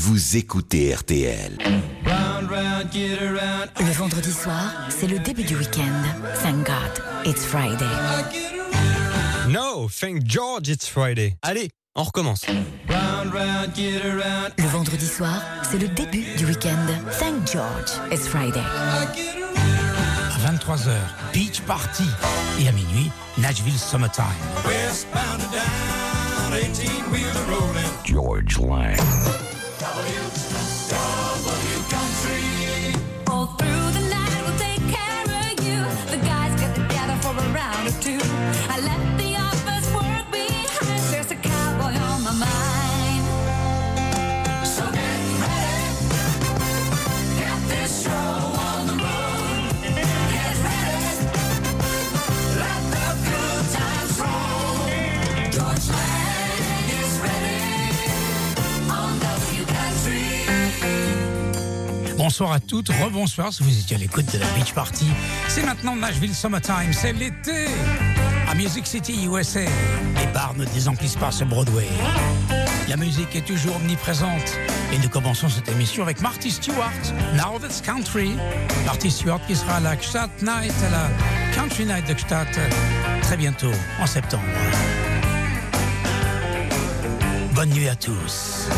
vous 0.00 0.38
écoutez 0.38 0.94
RTL. 0.94 1.58
Le 3.78 3.92
vendredi 3.92 4.32
soir, 4.32 4.88
c'est 4.88 5.06
le 5.06 5.18
début 5.18 5.42
du 5.44 5.56
week-end. 5.56 5.92
Thank 6.42 6.64
God, 6.66 7.02
it's 7.26 7.44
Friday. 7.44 7.84
No, 9.50 9.90
thank 9.90 10.22
George, 10.24 10.70
it's 10.70 10.88
Friday. 10.88 11.36
Allez, 11.42 11.68
on 11.94 12.04
recommence. 12.04 12.46
Le 14.56 14.68
vendredi 14.68 15.06
soir, 15.06 15.42
c'est 15.70 15.78
le 15.78 15.88
début 15.88 16.24
du 16.38 16.46
week-end. 16.46 16.86
Thank 17.18 17.52
George, 17.52 17.90
it's 18.10 18.26
Friday. 18.26 18.64
À 20.34 20.50
23h, 20.50 20.94
Beach 21.34 21.60
Party. 21.66 22.06
Et 22.58 22.68
à 22.68 22.72
minuit, 22.72 23.10
Nashville 23.36 23.78
Summertime. 23.78 24.24
George 28.06 28.58
Lang. 28.58 29.59
W. 29.90 31.59
Bonsoir 62.40 62.56
à 62.56 62.60
toutes, 62.60 62.88
rebonsoir 62.88 63.52
si 63.52 63.62
vous 63.62 63.78
étiez 63.78 63.96
à 63.96 63.98
l'écoute 63.98 64.32
de 64.32 64.38
la 64.38 64.46
Beach 64.52 64.72
Party. 64.72 65.04
C'est 65.46 65.62
maintenant 65.62 65.94
Nashville 65.94 66.34
Summertime, 66.34 66.90
c'est 66.90 67.12
l'été 67.12 67.66
à 68.48 68.54
Music 68.54 68.86
City, 68.86 69.26
USA. 69.26 69.60
Les 69.60 70.26
bars 70.32 70.54
ne 70.56 70.64
désemplissent 70.64 71.16
pas 71.16 71.30
ce 71.32 71.44
Broadway. 71.44 71.86
La 72.88 72.96
musique 72.96 73.36
est 73.36 73.44
toujours 73.44 73.76
omniprésente. 73.76 74.58
Et 74.90 74.96
nous 74.96 75.10
commençons 75.10 75.50
cette 75.50 75.68
émission 75.68 76.02
avec 76.02 76.22
Marty 76.22 76.50
Stewart, 76.50 77.12
Now 77.34 77.58
That's 77.58 77.82
Country. 77.82 78.30
Marty 78.86 79.10
Stewart 79.10 79.40
qui 79.46 79.54
sera 79.54 79.74
à 79.74 79.80
la 79.80 79.96
Gstaad 79.96 80.30
Night, 80.40 80.72
à 80.86 80.88
la 80.88 81.10
Country 81.54 81.84
Night 81.84 82.08
de 82.08 82.14
Gstaad, 82.14 82.48
très 83.20 83.36
bientôt, 83.36 83.72
en 84.00 84.06
septembre. 84.06 84.44
Bonne 87.52 87.68
nuit 87.68 87.90
à 87.90 87.96
tous. 87.96 88.70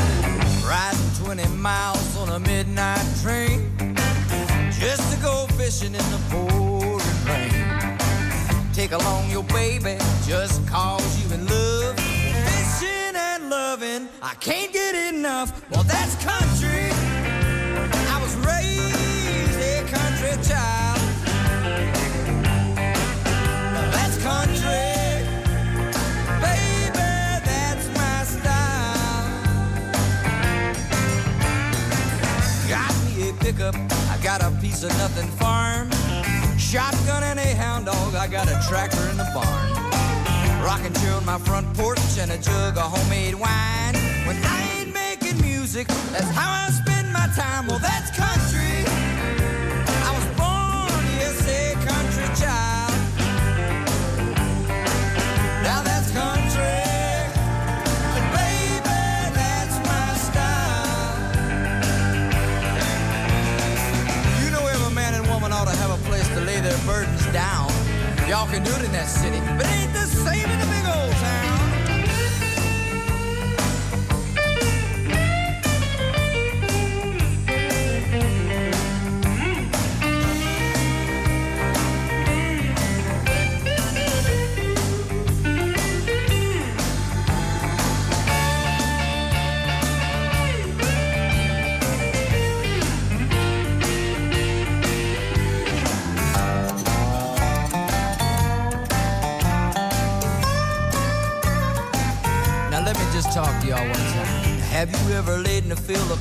Riding 0.73 1.25
20 1.27 1.49
miles 1.59 2.17
on 2.17 2.31
a 2.31 2.39
midnight 2.39 3.05
train 3.21 3.77
just 4.81 5.13
to 5.13 5.23
go 5.23 5.47
fishing 5.59 5.95
in 5.95 6.07
the 6.11 6.19
pouring 6.31 6.99
rain. 7.29 7.99
Take 8.73 8.93
along 8.93 9.31
your 9.31 9.43
baby 9.43 9.99
just 10.27 10.67
cause 10.67 11.13
you 11.23 11.35
in 11.35 11.47
love. 11.47 11.95
Fishing 11.99 13.15
and 13.15 13.51
loving, 13.51 14.09
I 14.23 14.33
can't 14.41 14.73
get 14.73 14.95
enough. 15.13 15.63
Well, 15.71 15.83
that's 15.83 16.15
country. 16.25 17.02
Got 38.45 38.65
a 38.65 38.69
tractor 38.69 39.09
in 39.11 39.17
the 39.17 39.29
barn. 39.35 40.65
Rocking 40.65 40.93
chair 40.95 41.15
on 41.15 41.25
my 41.25 41.39
front 41.39 41.73
porch 41.75 41.99
and 42.19 42.31
a 42.31 42.39
jug 42.39 42.77
of 42.77 42.85
homemade 42.85 43.35
wine. 43.35 43.95
When 44.27 44.37
I 44.45 44.79
ain't 44.79 44.95
making 44.95 45.41
music, 45.41 45.87
that's 46.11 46.31
how 46.31 46.67
I 46.67 46.71
spend 46.71 47.13
my 47.13 47.29
time. 47.37 47.67
Well, 47.67 47.79
that's 47.79 48.11
country. 48.17 49.12
Y'all 68.43 68.51
can 68.51 68.65
do 68.65 68.75
in 68.85 68.91
that 68.91 69.07
city, 69.07 69.39
but 69.57 69.65
it 69.67 69.73
ain't 69.73 69.93
the 69.93 70.05
same 70.05 70.51
in 70.51 70.59
the 70.59 70.82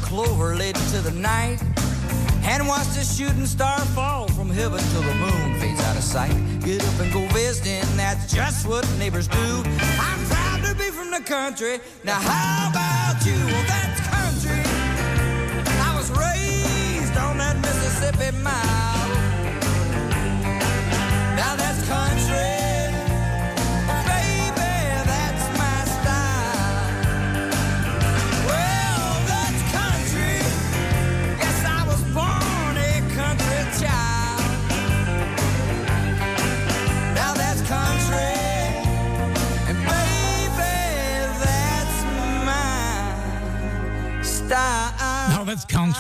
clover 0.02 0.56
late 0.56 0.76
into 0.76 1.00
the 1.02 1.12
night? 1.12 1.62
And 2.44 2.68
watch 2.68 2.88
the 2.88 3.04
shooting 3.04 3.46
star 3.46 3.80
fall 3.96 4.28
from 4.30 4.50
heaven 4.50 4.82
till 4.92 5.02
the 5.02 5.14
moon 5.16 5.60
fades 5.60 5.80
out 5.82 5.96
of 5.96 6.04
sight. 6.04 6.36
Get 6.62 6.84
up 6.84 7.00
and 7.00 7.14
go 7.14 7.26
visiting, 7.28 7.86
that's 7.96 8.34
just 8.34 8.68
what 8.68 8.88
neighbors 8.98 9.28
do. 9.28 9.64
I'm 10.00 10.26
proud 10.26 10.64
to 10.66 10.76
be 10.76 10.90
from 10.92 11.12
the 11.12 11.22
country. 11.22 11.80
Now 12.04 12.20
how 12.20 12.70
about 12.72 12.81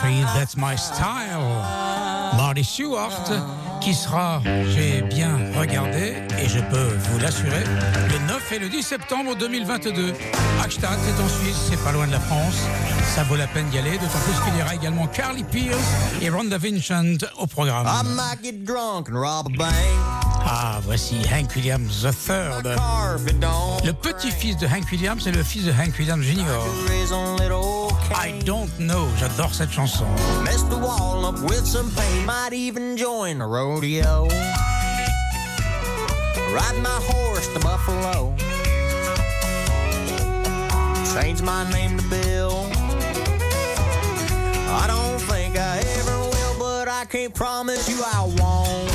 that's 0.10 0.58
my 0.58 0.76
style. 0.76 1.64
Marty 2.36 2.64
Stewart, 2.64 3.12
qui 3.82 3.94
sera, 3.94 4.42
j'ai 4.70 5.02
bien 5.02 5.38
regardé, 5.58 6.16
et 6.40 6.48
je 6.48 6.60
peux 6.60 6.96
vous 6.98 7.20
l'assurer, 7.20 7.64
le 8.10 8.28
9 8.28 8.52
et 8.54 8.60
le 8.60 8.70
10 8.70 8.84
septembre 8.84 9.36
2022. 9.36 10.14
Hackstadt, 10.64 10.98
c'est 11.06 11.24
en 11.24 11.28
Suisse, 11.28 11.70
c'est 11.70 11.84
pas 11.84 11.92
loin 11.92 12.08
de 12.08 12.12
la 12.12 12.20
France. 12.20 12.56
Ça 13.16 13.24
vaut 13.24 13.36
la 13.36 13.48
peine 13.48 13.70
d'y 13.70 13.78
aller, 13.78 13.98
d'autant 13.98 14.20
plus 14.26 14.40
qu'il 14.46 14.60
y 14.60 14.62
aura 14.62 14.76
également 14.76 15.08
Carly 15.08 15.44
Pierce 15.44 15.78
et 16.22 16.30
Rhonda 16.30 16.58
Vincent 16.58 17.18
au 17.40 17.48
programme. 17.48 17.86
I 17.86 18.04
might 18.16 18.44
get 18.44 18.64
drunk 18.64 19.10
and 19.10 19.20
rob 19.20 19.48
a 19.48 19.58
bank. 19.58 20.31
Ah, 20.46 20.80
voici 20.84 21.16
Hank 21.32 21.52
Williams 21.56 22.04
III. 22.04 22.76
Le 23.86 23.92
petit-fils 23.94 24.58
de 24.58 24.68
Hank 24.68 24.86
Williams 24.92 25.22
et 25.26 25.32
le 25.32 25.44
fils 25.44 25.66
de 25.66 25.72
Hank 25.72 25.94
Williams 25.98 26.24
Jr. 26.24 26.42
I 28.14 28.34
don't 28.44 28.70
know, 28.78 29.08
j'adore 29.20 29.54
cette 29.54 29.72
chanson. 29.72 30.06
Mess 30.44 30.64
the 30.70 30.78
wall 30.78 31.26
up 31.26 31.40
with 31.42 31.66
some 31.66 31.90
paint, 31.92 32.26
might 32.26 32.54
even 32.54 32.98
join 32.98 33.40
the 33.40 33.46
rodeo. 33.46 34.28
Ride 36.54 36.78
my 36.82 37.00
horse 37.08 37.48
to 37.54 37.60
Buffalo. 37.60 38.36
Change 41.14 41.42
my 41.42 41.70
name 41.72 41.98
to 41.98 42.04
Bill. 42.10 42.66
I 44.74 44.88
don't 44.88 45.20
think 45.22 45.58
I 45.58 45.80
ever 46.00 46.18
will, 46.20 46.60
but 46.60 46.88
I 46.88 47.06
can't 47.06 47.34
promise 47.34 47.88
you 47.90 48.02
I 48.04 48.26
won't. 48.38 48.91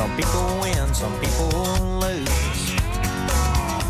Some 0.00 0.16
people 0.16 0.58
win, 0.62 0.94
some 0.94 1.12
people 1.20 1.50
lose. 2.00 2.26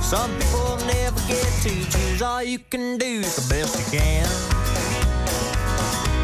Some 0.03 0.37
people 0.39 0.77
never 0.79 1.21
get 1.29 1.47
to 1.63 1.71
choose. 1.89 2.21
All 2.21 2.43
you 2.43 2.59
can 2.59 2.99
do 2.99 3.07
is 3.07 3.37
the 3.37 3.55
best 3.55 3.79
you 3.79 4.01
can. 4.01 4.27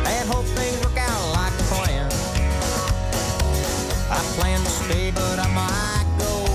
And 0.09 0.29
hope 0.29 0.45
things 0.57 0.85
work 0.85 0.99
out 0.99 1.33
like 1.35 1.53
a 1.53 1.63
plan. 1.71 2.11
I 4.11 4.19
plan 4.35 4.59
to 4.59 4.71
stay, 4.71 5.13
but 5.13 5.39
I 5.39 5.47
might 5.55 6.09
go. 6.19 6.47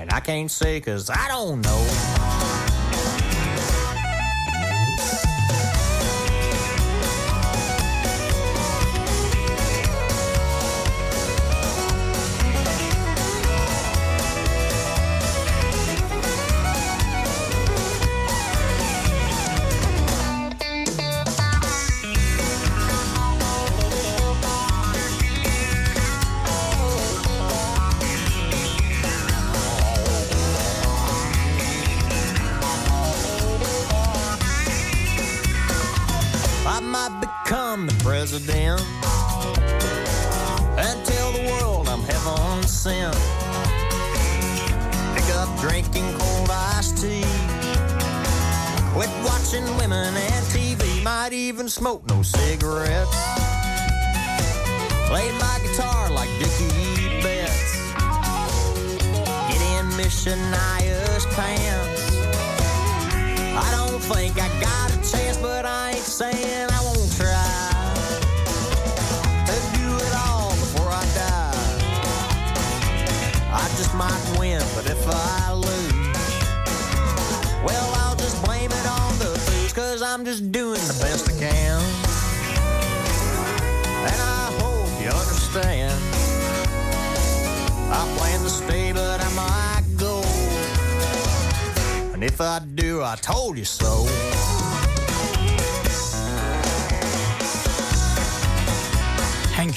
And 0.00 0.12
I 0.12 0.18
can't 0.18 0.50
say 0.50 0.80
cause 0.80 1.10
I 1.10 1.28
don't 1.28 1.60
know. 1.60 2.15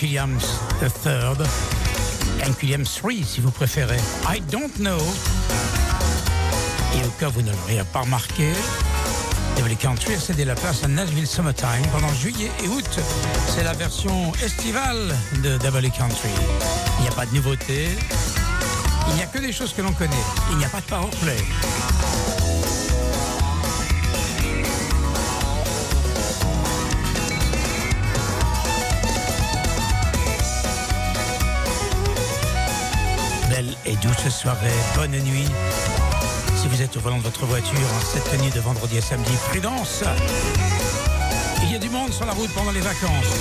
Williams 0.01 0.59
third. 1.03 1.45
Hank 2.41 2.59
3 2.83 3.11
si 3.23 3.41
vous 3.41 3.51
préférez. 3.51 3.99
I 4.27 4.41
don't 4.51 4.73
know. 4.79 4.99
Et 6.95 7.05
au 7.05 7.09
cas 7.19 7.27
où 7.27 7.31
vous 7.31 7.41
ne 7.41 7.51
l'auriez 7.51 7.83
pas 7.91 8.01
remarqué, 8.01 8.51
Devil 9.57 9.75
Country 9.75 10.13
a 10.13 10.19
cédé 10.19 10.45
la 10.45 10.55
place 10.55 10.83
à 10.83 10.87
Nashville 10.87 11.27
Summertime 11.27 11.85
pendant 11.91 12.13
juillet 12.13 12.51
et 12.63 12.67
août. 12.67 12.99
C'est 13.53 13.63
la 13.63 13.73
version 13.73 14.31
estivale 14.43 15.15
de 15.43 15.57
Double 15.57 15.89
Country. 15.91 16.29
Il 16.99 17.03
n'y 17.03 17.09
a 17.09 17.11
pas 17.11 17.25
de 17.25 17.35
nouveauté. 17.35 17.89
Il 19.09 19.15
n'y 19.15 19.21
a 19.21 19.25
que 19.25 19.39
des 19.39 19.51
choses 19.51 19.73
que 19.73 19.81
l'on 19.81 19.93
connaît. 19.93 20.25
Il 20.51 20.57
n'y 20.57 20.65
a 20.65 20.69
pas 20.69 20.81
de 20.81 20.85
power 20.85 21.09
et 33.89 33.95
douce 33.95 34.29
soirée, 34.29 34.67
bonne 34.95 35.11
nuit. 35.11 35.47
Si 36.55 36.67
vous 36.67 36.81
êtes 36.81 36.95
au 36.97 36.99
volant 36.99 37.17
de 37.17 37.23
votre 37.23 37.45
voiture 37.45 37.87
en 37.97 38.05
cette 38.05 38.39
nuit 38.39 38.51
de 38.51 38.59
vendredi 38.59 38.99
à 38.99 39.01
samedi, 39.01 39.31
prudence. 39.49 40.03
Il 41.63 41.71
y 41.71 41.75
a 41.75 41.79
du 41.79 41.89
monde 41.89 42.13
sur 42.13 42.25
la 42.25 42.33
route 42.33 42.51
pendant 42.53 42.71
les 42.71 42.81
vacances. 42.81 43.33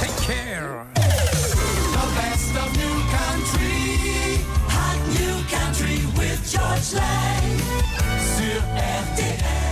Take 0.00 0.26
care. 0.26 0.86
The 0.94 2.06
best 2.16 2.56
of 2.56 2.72
new 2.76 2.96
country, 3.12 4.40
hot 4.68 4.98
new 5.20 5.44
country 5.50 6.00
with 6.16 6.40
George 6.50 6.94
Lang 6.94 7.60
sur 8.36 8.62
RTL. 9.12 9.62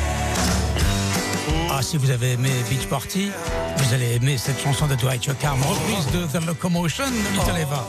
Ah, 1.73 1.83
si 1.83 1.97
vous 1.97 2.11
avez 2.11 2.33
aimé 2.33 2.51
Beach 2.69 2.87
Party, 2.87 3.31
vous 3.77 3.95
allez 3.95 4.17
aimer 4.17 4.37
cette 4.37 4.61
chanson 4.61 4.87
de 4.87 4.95
Dwight 4.97 5.25
Yoakam, 5.25 5.59
reprise 5.63 6.07
de 6.13 6.27
The 6.27 6.45
Locomotion 6.45 7.07
de 7.07 7.33
Little 7.33 7.59
Eva. 7.59 7.87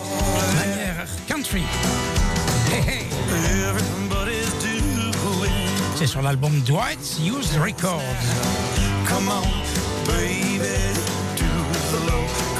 Manière 0.56 0.91
country. 1.28 1.64
Hey, 2.70 2.82
hey. 2.82 3.12
C'est 6.02 6.08
sur 6.08 6.22
l'album 6.24 6.62
Dwight's 6.62 7.20
Used 7.20 7.56
Records. 7.62 8.02
Come 9.08 9.30
on, 9.30 9.44
baby, 10.08 10.60
do 11.38 11.46
the 11.92 12.00
locomotion. 12.06 12.51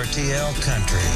WRTL 0.00 0.54
Country. 0.62 1.09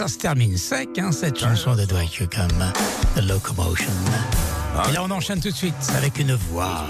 ça 0.00 0.08
se 0.08 0.16
termine 0.16 0.56
sec, 0.56 0.98
hein, 0.98 1.12
cette 1.12 1.38
chanson 1.38 1.76
de 1.76 1.84
Dwight 1.84 2.14
Yoakam, 2.14 2.48
The 3.14 3.20
Locomotion. 3.20 3.92
Ah. 4.74 4.84
Et 4.88 4.94
là, 4.94 5.02
on 5.04 5.10
enchaîne 5.10 5.40
tout 5.40 5.50
de 5.50 5.54
suite 5.54 5.74
avec 5.94 6.18
une 6.18 6.32
voix. 6.32 6.86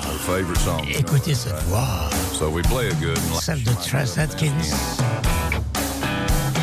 Écoutez 0.97 1.35
cette 1.35 1.61
voix. 1.65 2.09
Celle 3.41 3.65
de 3.65 3.73
Trace 3.73 4.17
Atkins. 4.17 4.53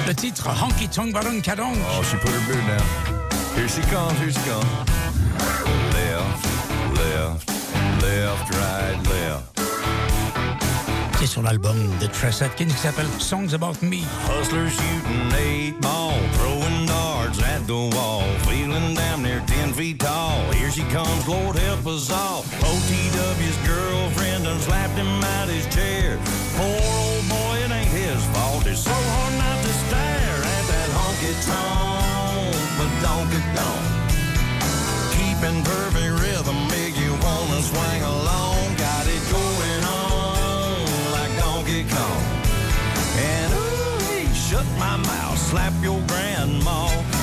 Le 0.07 0.15
titre 0.15 0.47
Honky 0.47 0.87
Tonk 0.87 1.11
Baron 1.11 1.41
Kadonk. 1.41 1.75
Oh, 1.75 2.03
she 2.03 2.15
put 2.15 2.29
her 2.29 2.39
boot 2.47 2.65
down. 2.65 2.79
Here 3.57 3.67
she 3.67 3.81
comes, 3.91 4.17
here 4.21 4.31
she 4.31 4.49
comes. 4.49 4.86
trouvé 11.27 11.33
sur 11.33 11.41
l'album 11.41 11.77
de 11.99 12.07
Tress 12.07 12.41
Atkins 12.41 12.65
qui 12.65 12.77
s'appelle 12.77 13.07
Songs 13.19 13.53
About 13.53 13.77
Me. 13.81 14.01
Hustlers 14.27 14.69
shooting 14.69 15.31
eight 15.37 15.79
ball, 15.81 16.13
throwing 16.33 16.85
darts 16.85 17.39
at 17.39 17.65
the 17.67 17.95
wall, 17.95 18.23
feeling 18.47 18.95
down 18.95 19.23
near 19.23 19.41
ten 19.47 19.73
feet 19.73 19.99
tall. 19.99 20.41
Here 20.53 20.71
she 20.71 20.83
comes, 20.93 21.27
Lord 21.27 21.55
help 21.55 21.85
us 21.87 22.11
all. 22.11 22.43
OTW's 22.61 23.57
girlfriend 23.67 24.45
done 24.45 24.59
slapped 24.59 24.97
him 24.97 25.23
out 25.23 25.49
his 25.49 25.65
chair. 25.73 26.17
Poor 26.57 26.67
old 26.67 27.29
boy, 27.29 27.55
it 27.65 27.71
ain't 27.71 27.91
his 27.91 28.23
fault. 28.33 28.65
It's 28.65 28.83
so 28.83 28.91
hard 28.93 29.33
not 29.37 29.57
to 29.63 29.73
stare 29.85 30.39
at 30.55 30.65
that 30.71 30.89
honky 30.97 31.33
tonk, 31.47 32.55
but 32.77 32.89
don't 33.05 33.27
get 33.31 33.45
down. 33.55 33.83
Keeping 35.15 35.63
perfect 35.63 36.13
rhythm 36.21 36.57
make 36.67 36.95
you 36.97 37.11
wanna 37.23 37.61
swing 37.61 38.01
along. 38.03 38.56
slap 45.49 45.71
your 45.81 46.01
grandma. 46.07 47.16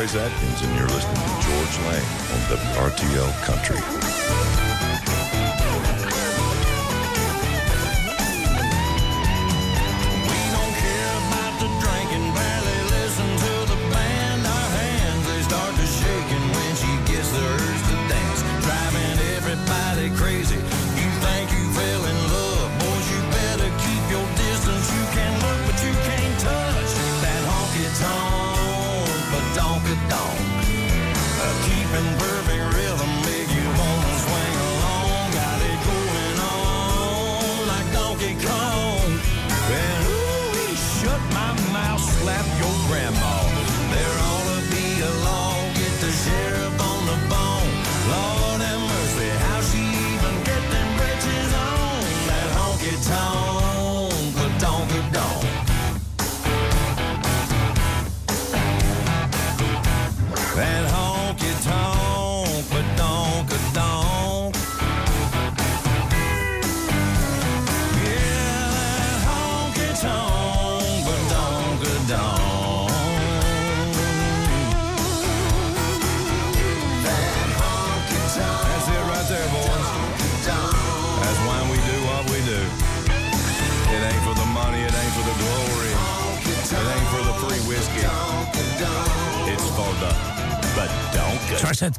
Trace 0.00 0.14
Atkins, 0.14 0.62
and 0.62 0.74
you're 0.78 0.88
listening 0.88 1.14
to 1.14 1.46
George 1.46 1.78
Lang 1.84 2.02
on 2.32 2.40
WRTL 2.48 3.30
Country. 3.42 4.49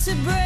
to 0.00 0.14
break. 0.24 0.39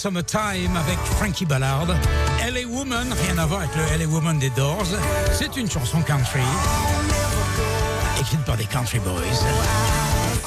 Summertime 0.00 0.78
avec 0.78 0.98
Frankie 1.18 1.44
Ballard. 1.44 1.88
LA 1.88 2.66
Woman, 2.66 3.06
rien 3.22 3.36
à 3.36 3.44
voir 3.44 3.60
avec 3.60 3.76
le 3.76 3.98
LA 3.98 4.06
Woman 4.10 4.38
des 4.38 4.48
Doors. 4.48 4.86
C'est 5.30 5.58
une 5.58 5.70
chanson 5.70 6.00
country. 6.00 6.40
Écrite 8.18 8.42
par 8.46 8.56
des 8.56 8.64
country 8.64 8.98
boys. 9.00 9.20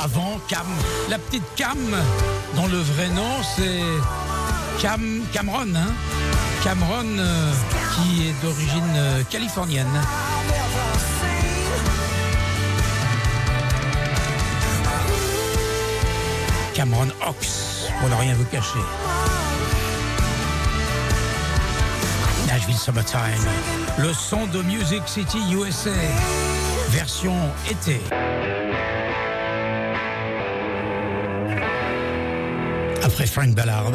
Avant, 0.01 0.39
Cam, 0.47 0.65
la 1.07 1.19
petite 1.19 1.43
Cam, 1.55 1.77
dont 2.55 2.65
le 2.65 2.79
vrai 2.79 3.09
nom 3.09 3.43
c'est 3.55 4.81
Cam, 4.81 5.21
Cameron. 5.31 5.75
Hein 5.75 5.93
Cameron, 6.63 7.19
euh, 7.19 7.53
qui 7.93 8.29
est 8.29 8.41
d'origine 8.41 8.93
euh, 8.95 9.21
californienne. 9.29 10.01
Cameron 16.73 17.09
Ox, 17.27 17.83
pour 17.99 18.09
ne 18.09 18.15
rien 18.15 18.33
vous 18.33 18.45
cacher. 18.45 18.79
Summertime, 22.83 23.47
le 23.97 24.11
son 24.11 24.45
de 24.47 24.61
Music 24.61 25.03
City 25.05 25.37
USA, 25.53 25.89
version 26.89 27.33
été. 27.71 27.97
Après 33.01 33.25
Frank 33.25 33.55
Ballard, 33.55 33.93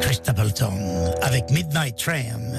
Chris 0.00 0.14
Stapleton 0.14 1.12
avec 1.22 1.50
Midnight 1.50 1.96
Tram. 1.96 2.51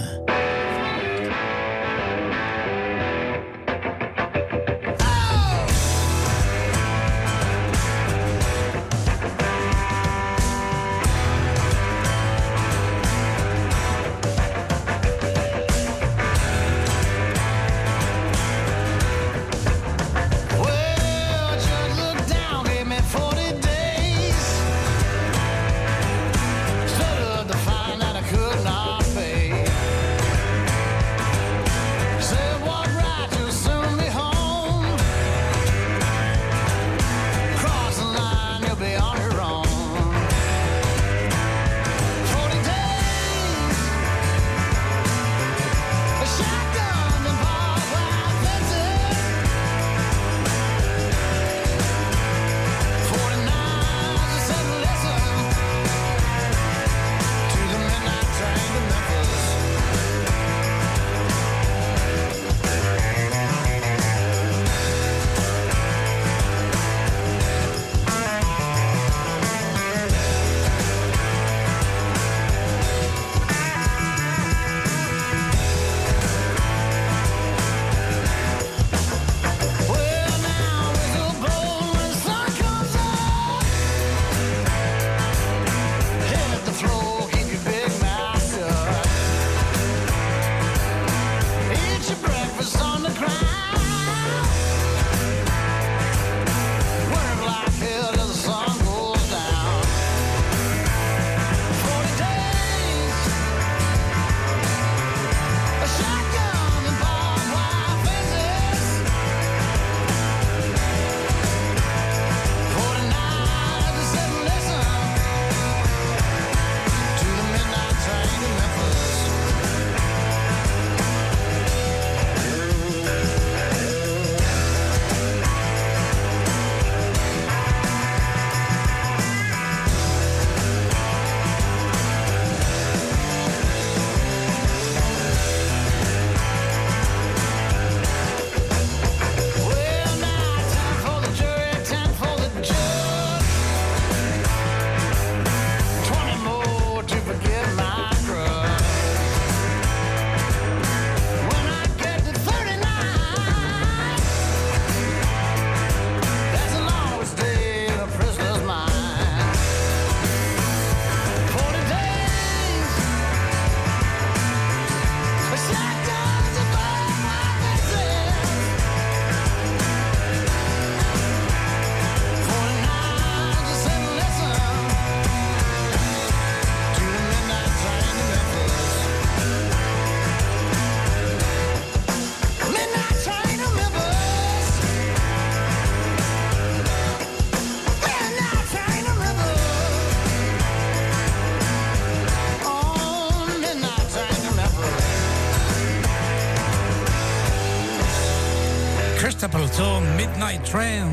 Train. 200.64 201.10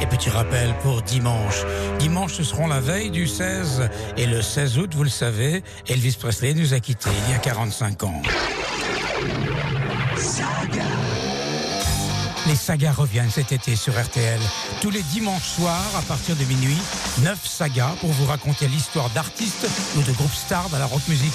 Et 0.00 0.06
petit 0.06 0.30
rappel 0.30 0.74
pour 0.82 1.02
dimanche. 1.02 1.64
Dimanche, 1.98 2.34
ce 2.34 2.42
seront 2.42 2.66
la 2.66 2.80
veille 2.80 3.10
du 3.10 3.26
16. 3.26 3.88
Et 4.16 4.26
le 4.26 4.42
16 4.42 4.78
août, 4.78 4.94
vous 4.94 5.04
le 5.04 5.10
savez, 5.10 5.62
Elvis 5.88 6.16
Presley 6.18 6.54
nous 6.54 6.74
a 6.74 6.80
quittés 6.80 7.10
il 7.26 7.32
y 7.32 7.34
a 7.34 7.38
45 7.38 8.02
ans. 8.04 8.22
Les 12.48 12.56
sagas 12.56 12.92
reviennent 12.92 13.30
cet 13.30 13.52
été 13.52 13.76
sur 13.76 13.92
RTL. 13.94 14.40
Tous 14.80 14.90
les 14.90 15.02
dimanches 15.02 15.48
soirs, 15.56 15.90
à 15.96 16.02
partir 16.02 16.34
de 16.34 16.44
minuit, 16.44 16.78
9 17.22 17.46
sagas 17.46 17.94
pour 18.00 18.10
vous 18.10 18.26
raconter 18.26 18.66
l'histoire 18.66 19.08
d'artistes 19.10 19.68
ou 19.96 20.02
de 20.02 20.12
groupes 20.12 20.34
stars 20.34 20.68
dans 20.70 20.78
la 20.78 20.86
rock 20.86 21.02
musique. 21.08 21.32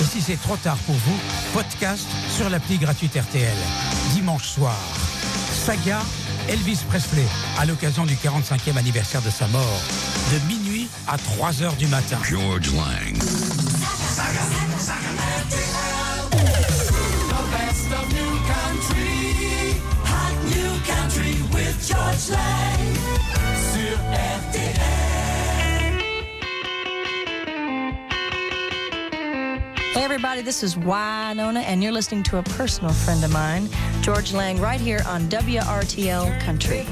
Et 0.00 0.04
si 0.04 0.20
c'est 0.20 0.40
trop 0.40 0.56
tard 0.56 0.76
pour 0.86 0.94
vous, 0.94 1.18
podcast 1.54 2.06
sur 2.36 2.50
l'appli 2.50 2.76
gratuite 2.76 3.16
RTL. 3.16 3.56
Dimanche 4.12 4.46
soir, 4.46 4.78
saga 5.64 6.00
Elvis 6.48 6.78
Presley, 6.88 7.26
à 7.58 7.64
l'occasion 7.64 8.04
du 8.04 8.14
45e 8.14 8.76
anniversaire 8.76 9.22
de 9.22 9.30
sa 9.30 9.46
mort, 9.48 9.80
de 10.32 10.38
minuit 10.46 10.88
à 11.08 11.16
3 11.16 11.62
heures 11.62 11.76
du 11.76 11.86
matin. 11.86 12.18
George 12.28 12.70
Lang. 12.74 13.18
The 13.18 13.24
best 17.50 17.90
of 17.92 18.12
new 18.12 18.38
country, 18.46 19.76
hot 20.04 20.34
new 20.46 20.72
country 20.84 21.42
with 21.52 21.76
George 21.86 22.30
Lang 22.30 22.94
sur 23.72 23.96
RTL. 24.12 25.03
Everybody, 30.04 30.42
this 30.42 30.62
is 30.62 30.76
Winona, 30.76 31.60
and 31.60 31.82
you're 31.82 31.90
listening 31.90 32.24
to 32.24 32.36
a 32.36 32.42
personal 32.42 32.92
friend 32.92 33.24
of 33.24 33.32
mine, 33.32 33.70
George 34.02 34.34
Lang, 34.34 34.60
right 34.60 34.78
here 34.78 35.02
on 35.06 35.22
WRTL 35.30 36.38
Country. 36.42 36.84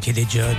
Des 0.00 0.26
Jones. 0.28 0.56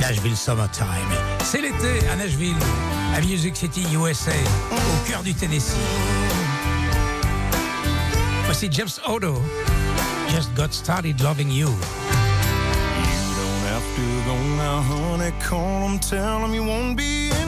Nashville 0.00 0.34
Summertime. 0.34 0.86
C'est 1.44 1.60
l'été 1.60 2.08
à 2.10 2.16
Nashville, 2.16 2.56
à 3.14 3.20
Music 3.20 3.54
City, 3.54 3.86
USA, 3.92 4.32
au 4.72 5.08
cœur 5.08 5.22
du 5.22 5.34
Tennessee. 5.34 5.76
Voici 8.46 8.68
Jeff's 8.72 9.00
Odo. 9.06 9.34
Just 10.30 10.54
got 10.54 10.72
started 10.72 11.20
loving 11.20 11.50
you. 11.50 11.68
You 11.68 11.74
don't 13.36 13.66
have 13.68 13.84
to 13.94 14.02
go 14.26 14.34
now, 14.56 14.80
honey. 14.80 15.32
Call 15.46 15.82
them, 15.82 15.98
tell 15.98 16.40
them 16.40 16.54
you 16.54 16.64
won't 16.64 16.96
be 16.96 17.30
in 17.30 17.47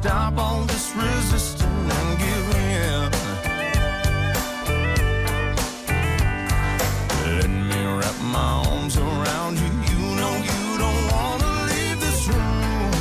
stop 0.00 0.38
all 0.38 0.62
this 0.62 0.94
resisting 0.94 1.90
and 1.98 2.18
give 2.24 2.48
in. 2.54 3.10
Let 7.38 7.50
me 7.70 7.80
wrap 7.98 8.18
my 8.36 8.52
arms 8.70 8.96
around 8.96 9.58
you. 9.62 9.70
You 9.90 10.00
know 10.18 10.34
you 10.50 10.62
don't 10.82 11.02
want 11.12 11.40
to 11.46 11.52
leave 11.70 11.98
this 12.06 12.20
room. 12.28 12.92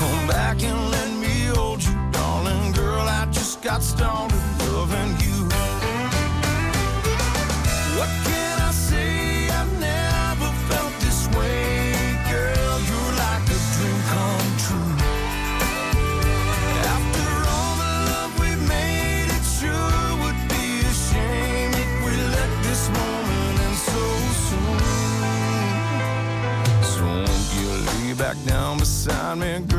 Come 0.00 0.26
back 0.26 0.62
and 0.62 0.80
let 0.90 1.10
me 1.22 1.34
hold 1.56 1.82
you, 1.82 1.96
darling. 2.12 2.72
Girl, 2.72 3.06
I 3.20 3.24
just 3.32 3.62
got 3.62 3.82
stoned. 3.82 4.27
Man. 29.38 29.66
girl. 29.66 29.77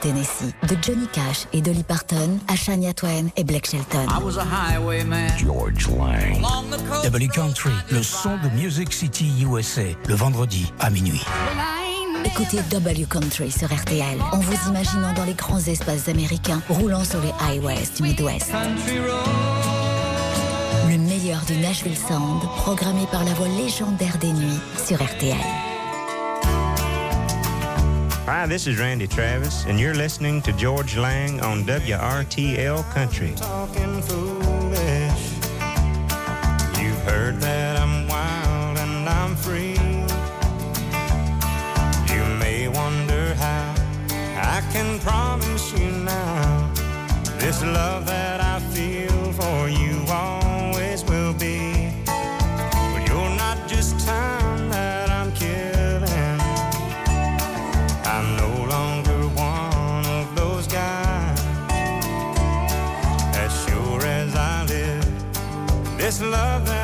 Tennessee, 0.00 0.54
de 0.68 0.76
Johnny 0.82 1.06
Cash 1.12 1.46
et 1.52 1.60
Dolly 1.60 1.82
Parton 1.82 2.38
à 2.48 2.56
Shania 2.56 2.92
Twain 2.92 3.26
et 3.36 3.44
Blake 3.44 3.66
Shelton. 3.66 4.06
George 5.36 5.88
Lang. 5.88 6.42
W 7.04 7.28
Country, 7.28 7.70
le 7.90 8.02
son 8.02 8.36
de 8.38 8.48
Music 8.60 8.92
City 8.92 9.44
USA, 9.44 9.82
le 10.06 10.14
vendredi 10.14 10.72
à 10.80 10.90
minuit. 10.90 11.22
Écoutez 12.24 12.58
W 12.70 13.06
Country 13.08 13.50
sur 13.50 13.72
RTL 13.72 14.18
en 14.32 14.38
vous 14.38 14.68
imaginant 14.68 15.12
dans 15.12 15.24
les 15.24 15.34
grands 15.34 15.60
espaces 15.60 16.08
américains 16.08 16.60
roulant 16.68 17.04
sur 17.04 17.20
les 17.20 17.32
highways 17.40 17.88
du 17.96 18.02
Midwest. 18.02 18.50
Le 20.88 20.98
meilleur 20.98 21.40
du 21.46 21.56
Nashville 21.58 21.96
Sound, 21.96 22.42
programmé 22.56 23.06
par 23.12 23.24
la 23.24 23.32
voix 23.34 23.48
légendaire 23.48 24.18
des 24.18 24.32
nuits 24.32 24.60
sur 24.84 25.02
RTL. 25.02 25.67
Hi, 28.28 28.44
this 28.44 28.66
is 28.66 28.78
Randy 28.78 29.06
Travis, 29.06 29.64
and 29.64 29.80
you're 29.80 29.94
listening 29.94 30.42
to 30.42 30.52
George 30.52 30.98
Lang 30.98 31.40
on 31.40 31.64
WRTL 31.64 32.84
Country. 32.92 33.32
Talking 33.34 34.02
foolish. 34.02 35.32
You've 36.78 37.02
heard 37.08 37.40
that 37.40 37.78
I'm 37.80 38.06
wild 38.06 38.76
and 38.76 39.08
I'm 39.08 39.34
free. 39.34 39.80
You 42.12 42.22
may 42.36 42.68
wonder 42.68 43.32
how 43.36 43.74
I 44.36 44.60
can 44.74 44.98
promise 45.00 45.72
you 45.72 45.90
now 45.90 46.70
this 47.38 47.62
love 47.62 48.04
that 48.04 48.42
I 48.42 48.60
feel 48.74 49.32
for 49.32 49.70
you 49.70 49.87
love 66.20 66.77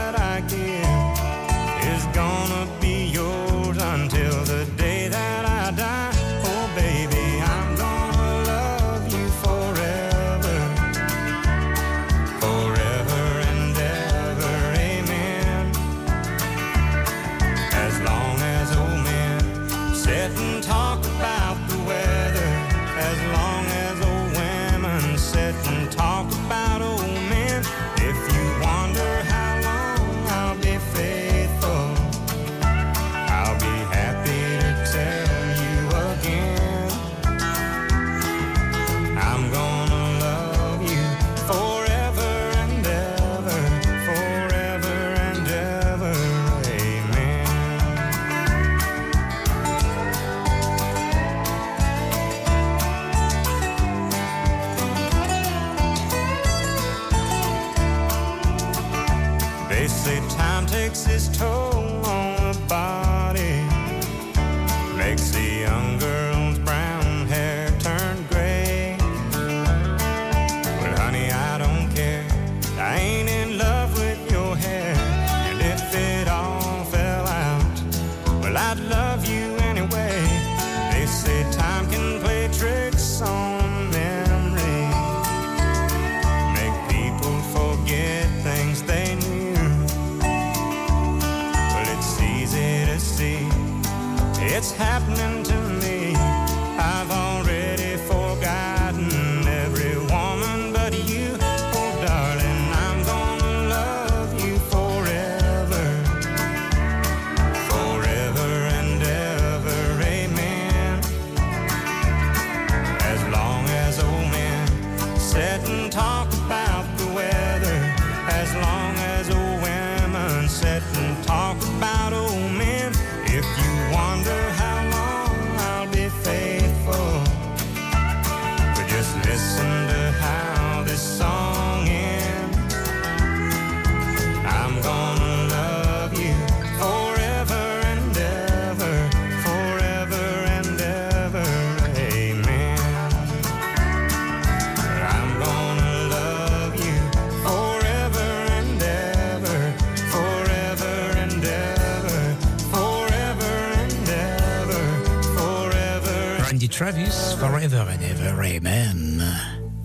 Andy 156.55 156.69
Travis, 156.69 157.35
Forever 157.41 157.85
and 157.91 158.01
Ever, 158.05 158.45
Amen. 158.45 159.21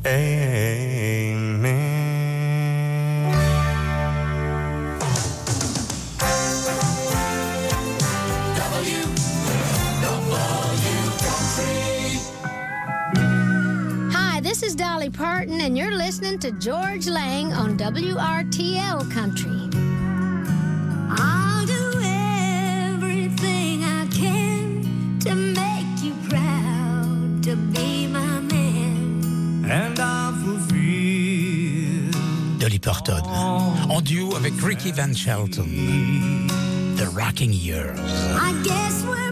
Amen. 0.06 1.80
This 14.44 14.62
is 14.64 14.76
Dolly 14.76 15.10
Parton, 15.10 15.62
and 15.62 15.76
you're 15.76 15.96
listening 15.96 16.38
to 16.40 16.52
George 16.52 17.08
Lang 17.08 17.52
on 17.54 17.78
WRTL 17.78 19.12
Country. 19.12 19.59
duo 34.10 34.36
avec 34.36 34.54
Ricky 34.60 34.92
Van 34.92 35.14
Shelton. 35.14 35.68
The 36.98 37.08
Rocking 37.14 37.54
Years. 37.54 38.00
I 38.00 38.54
guess 38.64 39.04
we're 39.06 39.29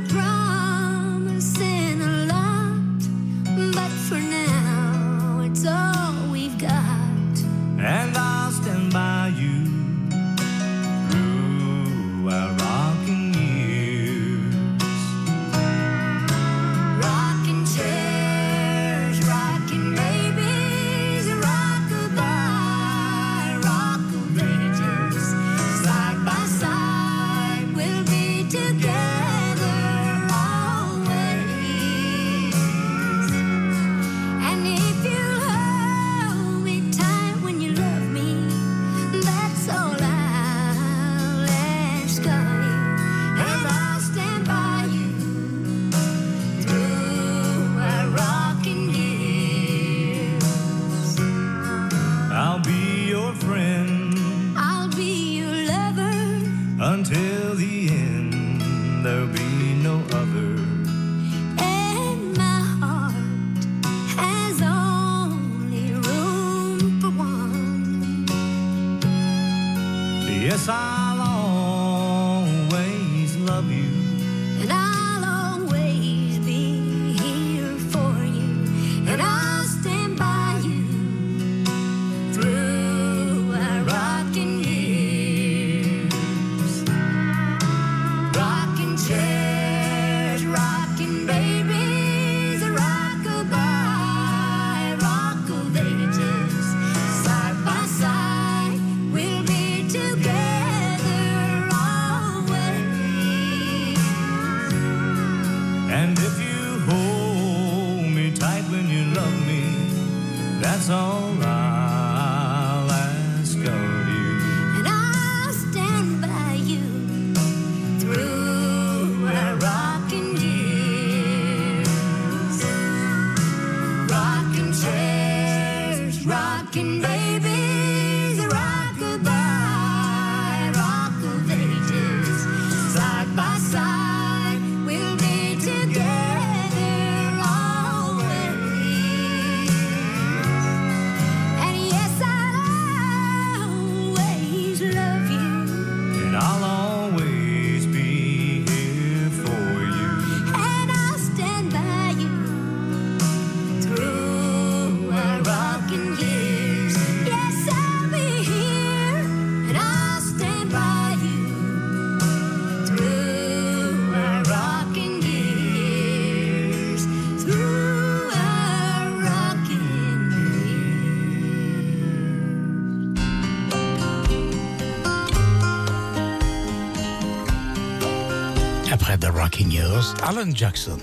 Rocking 179.47 179.71
Years, 179.71 180.13
Alan 180.23 180.53
Jackson. 180.53 180.99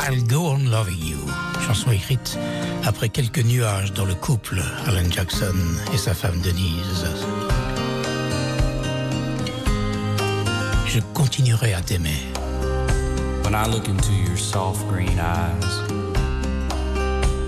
I'll 0.00 0.20
Go 0.26 0.46
On 0.46 0.68
Loving 0.68 0.98
You, 0.98 1.18
chanson 1.64 1.92
écrite 1.92 2.36
après 2.84 3.08
quelques 3.08 3.44
nuages 3.44 3.92
dans 3.92 4.04
le 4.04 4.16
couple 4.16 4.60
Alan 4.88 5.08
Jackson 5.08 5.54
et 5.94 5.96
sa 5.96 6.12
femme 6.12 6.40
Denise. 6.40 7.06
Je 10.86 10.98
continuerai 11.14 11.72
à 11.72 11.82
t'aimer. 11.82 12.20
When 13.44 13.54
I 13.54 13.68
look 13.68 13.88
into 13.88 14.12
your 14.12 14.36
soft 14.36 14.88
green 14.88 15.20
eyes, 15.20 15.88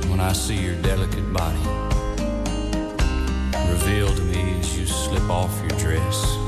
when 0.09 0.21
I 0.21 0.33
see 0.33 0.63
your 0.63 0.77
delicate 0.77 1.33
body, 1.33 1.67
reveal 3.69 4.15
to 4.15 4.23
me 4.23 4.61
as 4.61 4.79
you 4.79 4.87
slip 4.87 5.29
off 5.29 5.51
your 5.69 5.77
dress. 5.81 6.42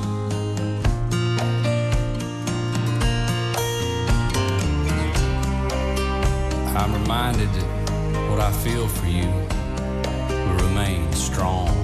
I'm 6.77 6.93
reminded 6.93 7.49
that 7.53 8.31
what 8.31 8.41
I 8.41 8.51
feel 8.51 8.89
for 8.89 9.07
you 9.07 9.29
will 10.29 10.67
remain 10.67 11.13
strong. 11.13 11.84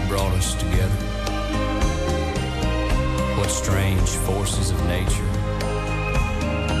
what 0.00 0.08
brought 0.08 0.32
us 0.32 0.54
together? 0.54 0.94
What 3.36 3.50
strange 3.50 4.08
forces 4.08 4.70
of 4.70 4.86
nature 4.86 5.28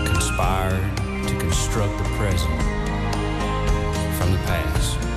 conspired 0.06 0.96
to 1.28 1.38
construct 1.38 1.96
the 1.98 2.04
present 2.16 2.60
from 4.16 4.32
the 4.32 4.38
past? 4.46 5.09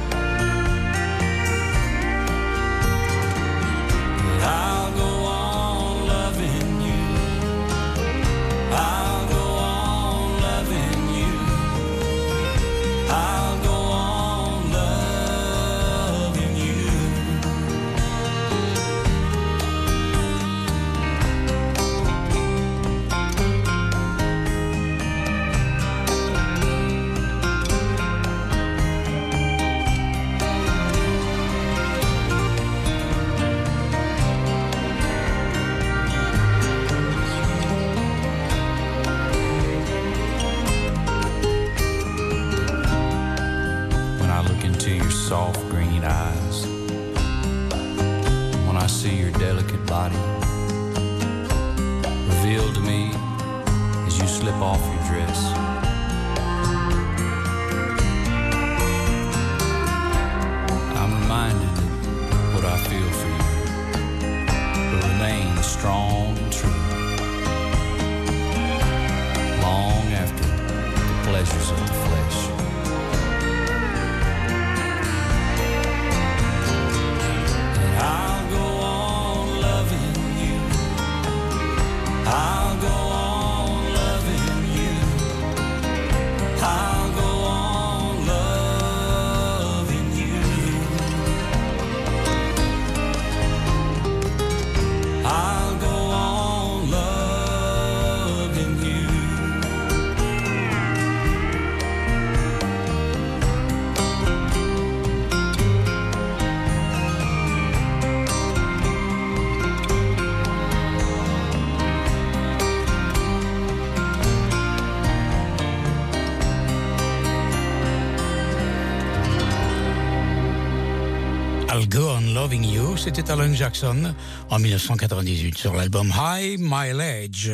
C'était 122.98 123.32
Alan 123.32 123.52
Jackson 123.52 124.14
en 124.52 124.60
1998 124.60 125.58
sur 125.58 125.74
l'album 125.74 126.14
High 126.16 126.60
Mileage. 126.60 127.52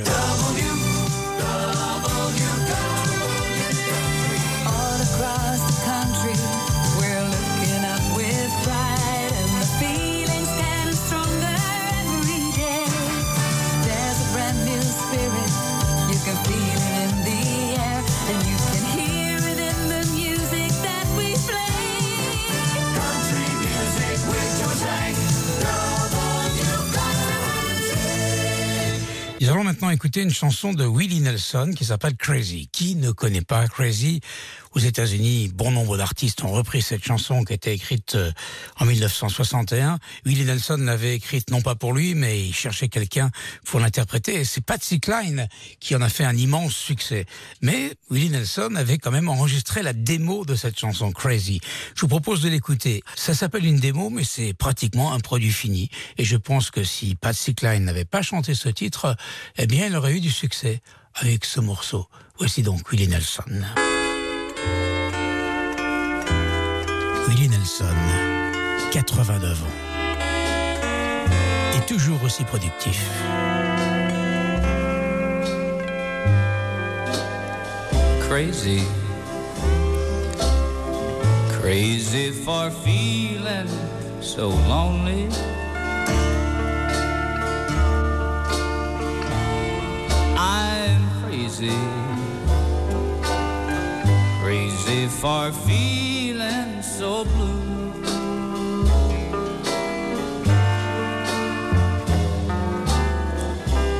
Écouter 29.92 30.22
une 30.22 30.34
chanson 30.34 30.74
de 30.74 30.86
Willie 30.86 31.22
Nelson 31.22 31.74
qui 31.76 31.86
s'appelle 31.86 32.16
Crazy. 32.16 32.70
Qui 32.72 32.96
ne 32.96 33.12
connaît 33.12 33.42
pas 33.42 33.68
Crazy? 33.68 34.22
Aux 34.74 34.80
États-Unis, 34.80 35.50
bon 35.54 35.72
nombre 35.72 35.98
d'artistes 35.98 36.44
ont 36.44 36.52
repris 36.52 36.84
cette 36.84 37.04
chanson 37.04 37.44
qui 37.44 37.54
été 37.54 37.72
écrite 37.72 38.14
euh, 38.14 38.32
en 38.80 38.86
1961. 38.86 39.98
Willie 40.26 40.46
Nelson 40.46 40.78
l'avait 40.78 41.16
écrite 41.16 41.50
non 41.50 41.62
pas 41.62 41.74
pour 41.74 41.92
lui, 41.92 42.14
mais 42.14 42.40
il 42.40 42.54
cherchait 42.54 42.88
quelqu'un 42.88 43.32
pour 43.66 43.80
l'interpréter. 43.80 44.36
Et 44.36 44.44
c'est 44.44 44.62
Patsy 44.62 45.00
Cline 45.00 45.48
qui 45.80 45.96
en 45.96 46.02
a 46.02 46.10
fait 46.10 46.24
un 46.24 46.38
immense 46.38 46.76
succès. 46.76 47.26
Mais 47.62 47.96
Willie 48.12 48.30
Nelson 48.30 48.76
avait 48.76 49.00
quand 49.00 49.10
même 49.10 49.28
enregistré 49.28 49.82
la 49.82 49.94
démo 49.94 50.46
de 50.46 50.56
cette 50.56 50.78
chanson 50.78 51.12
Crazy. 51.12 51.62
Je 51.96 52.02
vous 52.02 52.08
propose 52.08 52.42
de 52.42 52.50
l'écouter. 52.50 53.02
Ça 53.16 53.34
s'appelle 53.34 53.66
une 53.66 53.80
démo, 53.80 54.12
mais 54.12 54.24
c'est 54.24 54.54
pratiquement 54.54 55.14
un 55.14 55.20
produit 55.20 55.52
fini. 55.52 55.90
Et 56.20 56.26
je 56.26 56.38
pense 56.38 56.70
que 56.70 56.84
si 56.84 57.16
Patsy 57.16 57.56
Cline 57.56 57.86
n'avait 57.86 58.06
pas 58.06 58.22
chanté 58.22 58.54
ce 58.54 58.70
titre, 58.70 59.16
eh 59.58 59.66
bien, 59.66 59.88
elle 59.88 59.96
aurait 59.96 60.14
eu 60.14 60.22
du 60.22 60.32
succès 60.32 60.82
avec 61.16 61.44
ce 61.46 61.60
morceau. 61.60 62.08
Voici 62.38 62.62
donc 62.62 62.92
Willie 62.92 63.08
Nelson. 63.08 63.66
Willie 67.40 67.52
Nelson, 67.52 67.86
89 68.92 69.64
ans. 69.64 69.68
Et 71.78 71.86
toujours 71.86 72.22
aussi 72.22 72.44
productif. 72.44 73.02
crazy. 78.28 78.84
Crazy 81.62 82.32
for 82.32 82.70
feeling 82.72 83.70
so 84.20 84.50
lonely. 84.50 85.30
I'm 90.38 91.02
crazy. 91.22 91.80
Crazy 94.44 95.08
for 95.08 95.54
feeling 95.66 96.79
so 97.00 97.24
blue. 97.24 97.94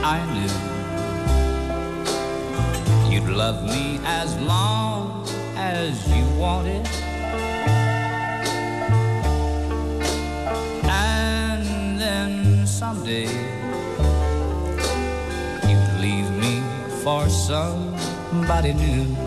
I 0.04 0.20
knew 0.34 0.54
you'd 3.10 3.30
love 3.30 3.64
me 3.64 4.02
as 4.04 4.38
long 4.42 5.26
as 5.56 5.94
you 6.14 6.26
wanted. 6.38 6.86
And 10.90 11.98
then 12.02 12.68
someday 12.68 13.30
you'd 15.70 15.94
leave 16.02 16.30
me 16.32 16.62
for 17.02 17.30
somebody 17.30 18.74
new. 18.74 19.19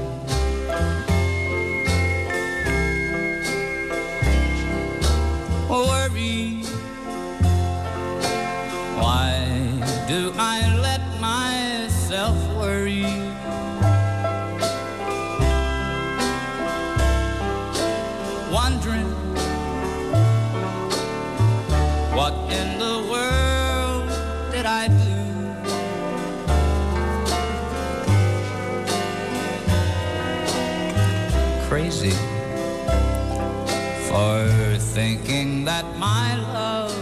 That 35.83 35.99
my 35.99 36.37
love 36.53 36.95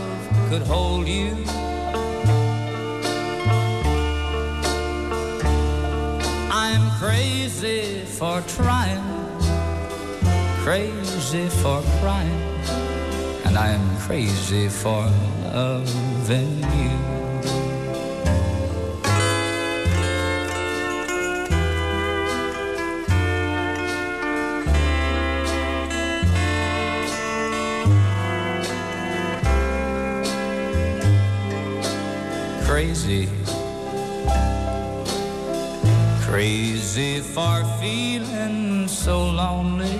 could 0.49 0.63
hold 0.63 1.07
you. 1.07 1.37
I'm 6.51 6.91
crazy 6.99 8.05
for 8.05 8.41
trying, 8.43 9.05
crazy 10.65 11.49
for 11.49 11.83
crying, 12.01 12.43
and 13.45 13.57
I'm 13.57 13.99
crazy 13.99 14.69
for 14.69 15.05
loving 15.53 16.59
you. 16.59 17.10
For 37.35 37.65
feeling 37.81 38.89
so 38.89 39.31
lonely. 39.31 39.99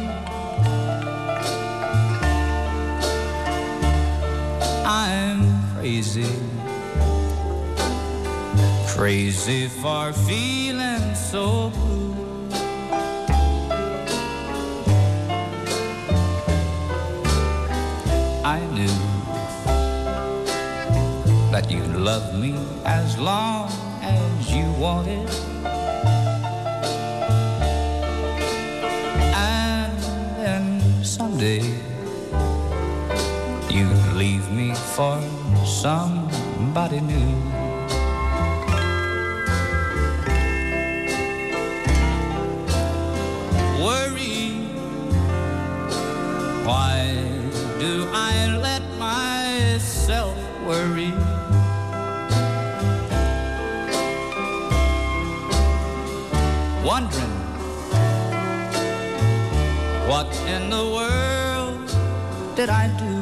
I'm 4.85 5.41
crazy. 5.75 6.27
Crazy 8.89 9.69
for 9.69 10.13
feeling 10.13 11.15
so 11.15 11.71
blue. 11.71 12.17
I 18.45 18.59
knew 18.75 18.97
that 21.53 21.71
you'd 21.71 21.95
love 21.95 22.35
me 22.35 22.57
as 22.85 23.17
long 23.19 23.71
as 24.03 24.51
you 24.53 24.67
wanted. 24.73 25.50
Then 31.41 31.65
you 33.71 33.89
leave 34.15 34.51
me 34.51 34.75
for 34.75 35.19
somebody 35.65 37.01
new. 37.01 37.33
Worry, 43.83 44.53
why 46.69 47.17
do 47.79 48.07
I 48.13 48.59
let 48.61 48.83
myself 48.99 50.37
worry? 50.67 51.15
Wondering 56.85 57.37
what 60.07 60.29
in 60.47 60.69
the 60.69 60.85
world 60.85 61.20
did 62.61 62.69
I 62.69 62.89
do? 63.05 63.15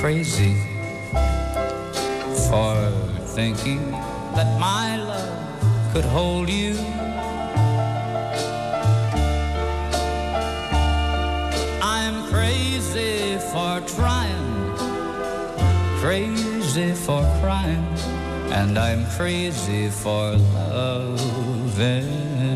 Crazy 0.00 0.54
for 2.48 2.74
thinking 3.36 3.90
that 4.36 4.58
my 4.58 4.96
love 4.96 5.92
could 5.92 6.06
hold 6.06 6.48
you. 6.48 6.74
I'm 11.82 12.16
crazy 12.32 13.36
for 13.52 13.82
trying, 13.94 14.74
crazy 16.00 16.94
for 16.94 17.22
crying, 17.42 17.84
and 18.58 18.78
I'm 18.78 19.04
crazy 19.18 19.90
for 19.90 20.36
loving 20.70 22.51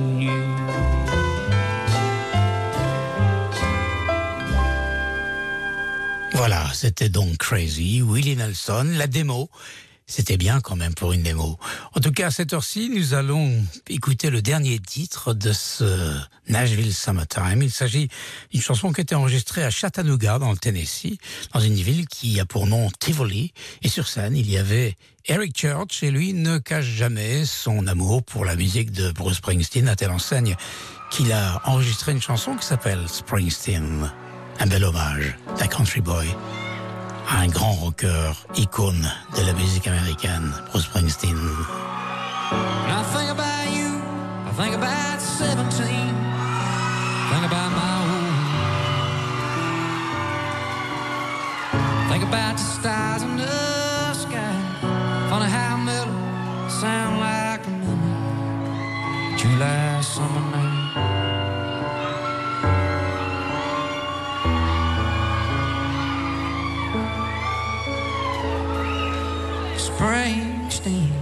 Voilà, 6.37 6.71
c'était 6.75 7.09
donc 7.09 7.39
Crazy, 7.39 8.03
Willie 8.03 8.37
Nelson, 8.37 8.87
la 8.99 9.07
démo. 9.07 9.49
C'était 10.07 10.37
bien 10.37 10.61
quand 10.61 10.77
même 10.77 10.93
pour 10.95 11.15
une 11.15 11.23
démo. 11.23 11.59
En 11.95 12.01
tout 12.01 12.13
cas, 12.13 12.27
à 12.27 12.31
cette 12.31 12.53
heure-ci, 12.53 12.91
nous 12.95 13.15
allons 13.15 13.65
écouter 13.89 14.29
le 14.29 14.43
dernier 14.43 14.79
titre 14.79 15.33
de 15.33 15.55
ce 15.55 16.15
Nashville 16.47 16.95
Summertime. 16.95 17.63
Il 17.63 17.71
s'agit 17.71 18.11
d'une 18.53 18.61
chanson 18.61 18.93
qui 18.93 19.01
a 19.01 19.03
été 19.03 19.15
enregistrée 19.15 19.65
à 19.65 19.71
Chattanooga, 19.71 20.39
dans 20.39 20.53
le 20.53 20.59
Tennessee, 20.59 21.17
dans 21.55 21.61
une 21.61 21.75
ville 21.75 22.07
qui 22.07 22.39
a 22.39 22.45
pour 22.45 22.67
nom 22.67 22.91
Tivoli. 23.01 23.55
Et 23.81 23.89
sur 23.89 24.07
scène, 24.07 24.37
il 24.37 24.51
y 24.51 24.59
avait 24.59 24.95
Eric 25.25 25.59
Church, 25.59 26.03
et 26.03 26.11
lui 26.11 26.35
ne 26.35 26.59
cache 26.59 26.85
jamais 26.85 27.47
son 27.47 27.87
amour 27.87 28.23
pour 28.23 28.45
la 28.45 28.57
musique 28.57 28.93
de 28.93 29.11
Bruce 29.11 29.39
Springsteen, 29.39 29.89
à 29.89 29.97
telle 29.97 30.11
enseigne 30.11 30.55
qu'il 31.11 31.33
a 31.33 31.63
enregistré 31.65 32.13
une 32.13 32.21
chanson 32.21 32.57
qui 32.57 32.67
s'appelle 32.67 33.09
Springsteen. 33.09 34.13
Un 34.61 34.67
bel 34.67 34.85
hommage 34.85 35.37
d'un 35.59 35.67
country 35.67 36.01
boy 36.01 36.27
à 37.29 37.41
un 37.41 37.49
grand 37.49 37.73
rocker, 37.73 38.33
icône 38.57 39.11
de 39.37 39.47
la 39.47 39.53
musique 39.53 39.87
américaine, 39.87 40.53
Bruce 40.71 40.85
Springsteen. 40.85 41.37
About 43.29 43.69
you, 43.71 44.01
I 44.47 44.51
think 44.57 44.75
about 44.75 45.21
17. 45.21 45.87
Think 47.31 47.45
about 47.45 47.71
my 47.73 47.99
own. 48.03 48.35
Think 52.11 52.25
about 52.25 52.57
the 52.57 52.63
stars 52.63 53.23
in 53.23 53.37
the 53.37 54.15
sky. 54.15 54.57
brain 69.99 70.71
stand. 70.71 71.16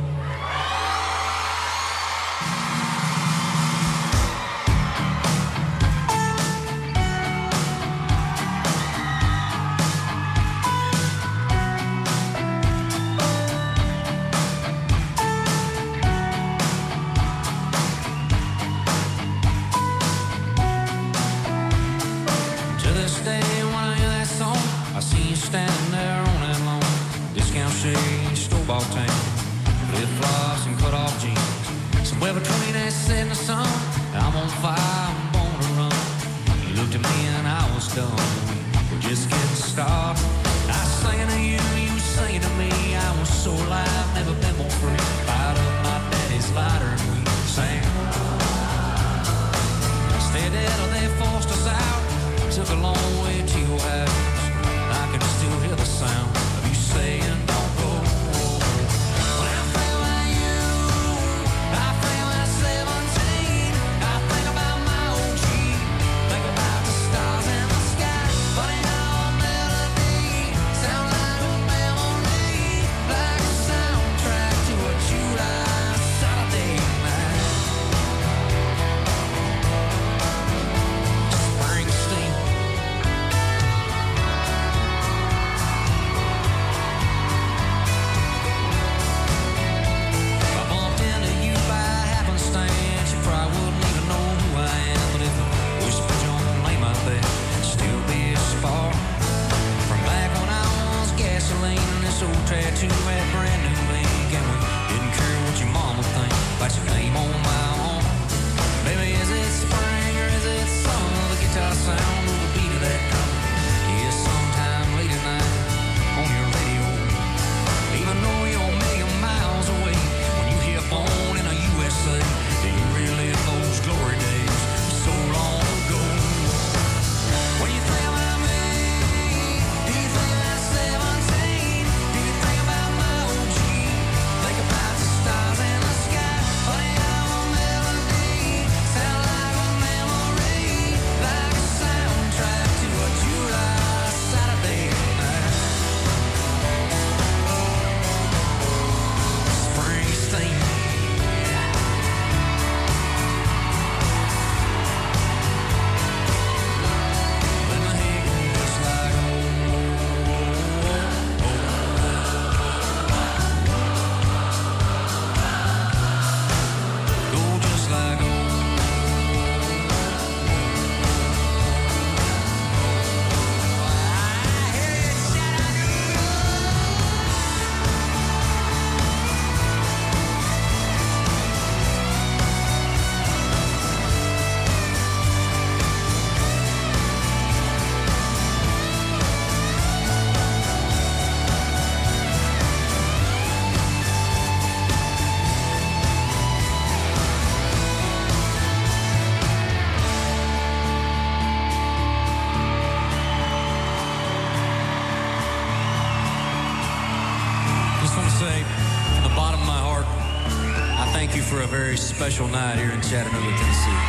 Night 212.54 212.78
here 212.78 212.92
in 212.92 213.00
Chattanooga, 213.00 213.50
Tennessee. 213.58 214.00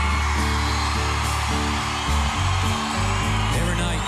Every 3.58 3.78
night, 3.82 4.04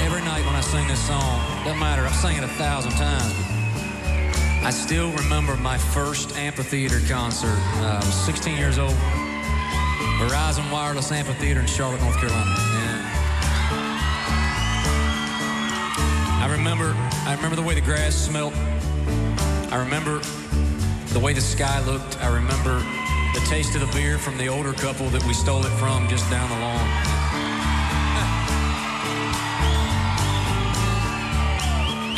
every 0.00 0.22
night 0.22 0.46
when 0.46 0.54
I 0.54 0.62
sing 0.62 0.88
this 0.88 1.06
song, 1.06 1.44
doesn't 1.64 1.78
matter, 1.78 2.06
I've 2.06 2.14
sang 2.14 2.38
it 2.38 2.44
a 2.44 2.48
thousand 2.48 2.92
times, 2.92 3.34
but 3.36 4.66
I 4.66 4.70
still 4.70 5.12
remember 5.12 5.56
my 5.56 5.76
first 5.76 6.34
amphitheater 6.36 7.00
concert. 7.06 7.58
Uh, 7.76 8.00
I 8.00 8.04
was 8.04 8.14
16 8.24 8.56
years 8.56 8.78
old. 8.78 8.96
Verizon 10.20 10.70
Wireless 10.72 11.12
Amphitheater 11.12 11.60
in 11.60 11.66
Charlotte, 11.66 12.00
North 12.00 12.16
Carolina. 12.18 12.56
And 16.42 16.50
remember, 16.50 16.94
I 17.26 17.34
remember 17.34 17.56
the 17.56 17.62
way 17.62 17.74
the 17.74 17.80
grass 17.80 18.14
smelled. 18.14 18.54
I 19.70 19.76
remember 19.76 20.20
the 21.12 21.20
way 21.20 21.32
the 21.32 21.40
sky 21.40 21.80
looked. 21.84 22.22
I 22.22 22.34
remember 22.34 22.82
the 23.34 23.40
taste 23.40 23.74
of 23.76 23.80
the 23.80 23.86
beer 23.96 24.18
from 24.18 24.36
the 24.36 24.48
older 24.48 24.72
couple 24.72 25.08
that 25.10 25.24
we 25.24 25.32
stole 25.32 25.64
it 25.64 25.70
from 25.78 26.08
just 26.08 26.28
down 26.30 26.48
the 26.50 26.56
lawn. 26.56 26.88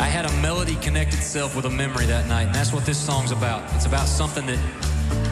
I 0.01 0.07
had 0.09 0.25
a 0.25 0.41
melody 0.41 0.75
connect 0.75 1.13
itself 1.13 1.55
with 1.55 1.65
a 1.65 1.69
memory 1.69 2.05
that 2.07 2.27
night, 2.27 2.47
and 2.47 2.55
that's 2.55 2.73
what 2.73 2.85
this 2.85 2.97
song's 2.97 3.31
about. 3.31 3.63
It's 3.75 3.85
about 3.85 4.07
something 4.07 4.45
that 4.47 4.59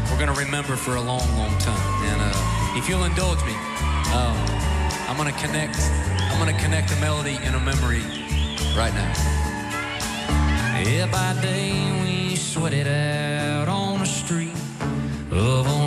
we're 0.10 0.20
gonna 0.20 0.38
remember 0.38 0.76
for 0.76 0.96
a 0.96 1.02
long, 1.02 1.28
long 1.38 1.58
time. 1.60 2.04
And 2.06 2.22
uh, 2.22 2.78
if 2.78 2.88
you'll 2.88 3.06
indulge 3.06 3.44
me, 3.46 3.54
um, 4.14 4.38
I'm 5.10 5.18
gonna 5.18 5.32
connect. 5.34 5.78
I'm 6.30 6.38
gonna 6.38 6.58
connect 6.60 6.92
a 6.92 6.96
melody 6.98 7.38
and 7.42 7.56
a 7.56 7.60
memory 7.60 8.02
right 8.78 8.94
now. 8.94 9.14
Yeah, 10.84 11.08
by 11.12 11.40
day 11.42 11.72
we 12.02 12.12
out 12.32 12.88
on 12.88 12.88
the 12.88 13.00
street 13.06 13.31
of 15.32 15.81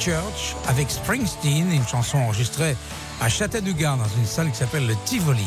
Church 0.00 0.56
avec 0.66 0.90
Springsteen, 0.90 1.70
une 1.70 1.86
chanson 1.86 2.18
enregistrée 2.18 2.74
à 3.20 3.28
Chattanooga 3.28 3.96
dans 3.96 4.18
une 4.18 4.26
salle 4.26 4.50
qui 4.50 4.56
s'appelle 4.56 4.86
le 4.86 4.94
Tivoli. 5.04 5.44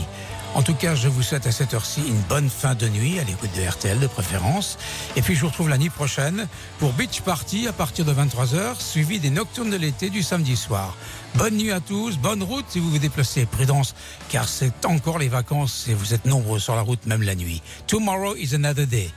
En 0.53 0.61
tout 0.61 0.75
cas, 0.75 0.93
je 0.93 1.07
vous 1.07 1.23
souhaite 1.23 1.47
à 1.47 1.51
cette 1.51 1.73
heure-ci 1.73 2.01
une 2.07 2.21
bonne 2.29 2.47
fin 2.47 2.75
de 2.75 2.87
nuit, 2.87 3.17
à 3.17 3.23
l'écoute 3.23 3.49
de 3.57 3.67
RTL 3.67 3.99
de 3.99 4.05
préférence. 4.05 4.77
Et 5.15 5.23
puis 5.23 5.33
je 5.33 5.41
vous 5.41 5.47
retrouve 5.47 5.69
la 5.69 5.79
nuit 5.79 5.89
prochaine 5.89 6.47
pour 6.77 6.93
Beach 6.93 7.21
Party 7.21 7.67
à 7.67 7.73
partir 7.73 8.05
de 8.05 8.13
23h, 8.13 8.79
suivi 8.79 9.19
des 9.19 9.31
Nocturnes 9.31 9.71
de 9.71 9.77
l'été 9.77 10.11
du 10.11 10.21
samedi 10.21 10.55
soir. 10.55 10.95
Bonne 11.33 11.57
nuit 11.57 11.71
à 11.71 11.79
tous, 11.79 12.19
bonne 12.19 12.43
route 12.43 12.65
si 12.69 12.77
vous 12.77 12.91
vous 12.91 12.99
déplacez, 12.99 13.47
prudence, 13.47 13.95
car 14.29 14.47
c'est 14.47 14.85
encore 14.85 15.17
les 15.17 15.29
vacances 15.29 15.87
et 15.89 15.95
vous 15.95 16.13
êtes 16.13 16.25
nombreux 16.25 16.59
sur 16.59 16.75
la 16.75 16.81
route 16.83 17.03
même 17.07 17.23
la 17.23 17.33
nuit. 17.33 17.63
Tomorrow 17.87 18.35
is 18.35 18.53
another 18.53 18.85
day. 18.85 19.11